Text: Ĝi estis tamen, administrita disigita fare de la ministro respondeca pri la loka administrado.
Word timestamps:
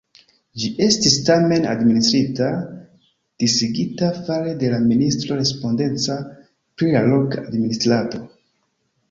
Ĝi 0.61 0.69
estis 0.83 1.17
tamen, 1.25 1.67
administrita 1.73 2.47
disigita 3.43 4.09
fare 4.31 4.55
de 4.65 4.73
la 4.73 4.81
ministro 4.87 5.39
respondeca 5.43 6.17
pri 6.25 6.97
la 6.99 7.05
loka 7.13 7.43
administrado. 7.47 8.25